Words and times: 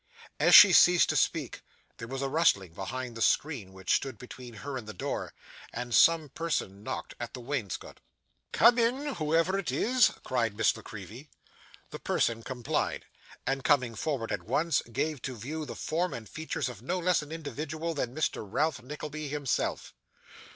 As 0.39 0.55
she 0.55 0.73
ceased 0.73 1.09
to 1.09 1.15
speak, 1.15 1.61
there 1.97 2.07
was 2.07 2.23
a 2.23 2.27
rustling 2.27 2.73
behind 2.73 3.15
the 3.15 3.21
screen 3.21 3.71
which 3.71 3.93
stood 3.95 4.17
between 4.17 4.55
her 4.55 4.75
and 4.75 4.87
the 4.87 4.95
door, 4.95 5.31
and 5.71 5.93
some 5.93 6.29
person 6.29 6.81
knocked 6.81 7.13
at 7.19 7.35
the 7.35 7.39
wainscot.' 7.39 7.99
'Come 8.51 8.79
in, 8.79 9.13
whoever 9.13 9.59
it 9.59 9.71
is!' 9.71 10.09
cried 10.23 10.57
Miss 10.57 10.75
La 10.75 10.81
Creevy. 10.81 11.29
The 11.91 11.99
person 11.99 12.41
complied, 12.41 13.05
and, 13.45 13.63
coming 13.63 13.93
forward 13.93 14.31
at 14.31 14.41
once, 14.41 14.81
gave 14.91 15.21
to 15.21 15.37
view 15.37 15.67
the 15.67 15.75
form 15.75 16.15
and 16.15 16.27
features 16.27 16.67
of 16.67 16.81
no 16.81 16.97
less 16.97 17.21
an 17.21 17.31
individual 17.31 17.93
than 17.93 18.15
Mr. 18.15 18.43
Ralph 18.51 18.81
Nickleby 18.81 19.27
himself. 19.27 19.93